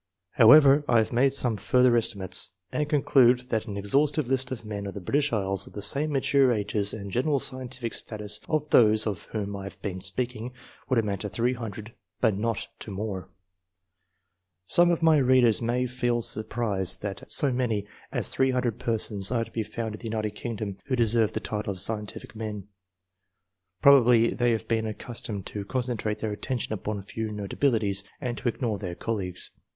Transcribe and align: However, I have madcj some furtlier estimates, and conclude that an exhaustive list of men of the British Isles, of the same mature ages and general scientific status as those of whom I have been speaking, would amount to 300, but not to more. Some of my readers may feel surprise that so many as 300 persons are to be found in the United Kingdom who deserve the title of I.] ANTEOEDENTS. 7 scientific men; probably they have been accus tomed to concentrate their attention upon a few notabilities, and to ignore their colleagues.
However, 0.31 0.83
I 0.89 0.97
have 0.97 1.11
madcj 1.11 1.33
some 1.33 1.57
furtlier 1.57 1.95
estimates, 1.95 2.49
and 2.71 2.89
conclude 2.89 3.49
that 3.49 3.67
an 3.67 3.77
exhaustive 3.77 4.25
list 4.25 4.49
of 4.51 4.65
men 4.65 4.87
of 4.87 4.95
the 4.95 4.99
British 4.99 5.31
Isles, 5.31 5.67
of 5.67 5.73
the 5.73 5.83
same 5.83 6.11
mature 6.11 6.51
ages 6.51 6.91
and 6.91 7.11
general 7.11 7.37
scientific 7.37 7.93
status 7.93 8.39
as 8.51 8.67
those 8.71 9.05
of 9.05 9.25
whom 9.25 9.55
I 9.55 9.65
have 9.65 9.79
been 9.83 10.01
speaking, 10.01 10.53
would 10.89 10.97
amount 10.97 11.21
to 11.21 11.29
300, 11.29 11.93
but 12.19 12.35
not 12.35 12.67
to 12.79 12.89
more. 12.89 13.29
Some 14.65 14.89
of 14.89 15.03
my 15.03 15.17
readers 15.19 15.61
may 15.61 15.85
feel 15.85 16.23
surprise 16.23 16.97
that 16.97 17.29
so 17.29 17.53
many 17.53 17.85
as 18.11 18.29
300 18.29 18.79
persons 18.79 19.29
are 19.29 19.45
to 19.45 19.51
be 19.51 19.61
found 19.61 19.93
in 19.93 19.99
the 19.99 20.05
United 20.07 20.31
Kingdom 20.33 20.77
who 20.87 20.95
deserve 20.95 21.33
the 21.33 21.39
title 21.39 21.69
of 21.69 21.77
I.] 21.77 21.77
ANTEOEDENTS. 21.77 21.85
7 21.85 21.97
scientific 21.99 22.35
men; 22.35 22.67
probably 23.83 24.29
they 24.29 24.49
have 24.53 24.67
been 24.67 24.85
accus 24.85 25.21
tomed 25.23 25.45
to 25.45 25.63
concentrate 25.63 26.17
their 26.17 26.31
attention 26.31 26.73
upon 26.73 26.97
a 26.97 27.03
few 27.03 27.27
notabilities, 27.31 28.03
and 28.19 28.35
to 28.39 28.49
ignore 28.49 28.79
their 28.79 28.95
colleagues. 28.95 29.51